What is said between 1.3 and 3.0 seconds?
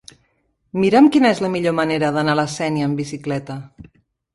és la millor manera d'anar a la Sénia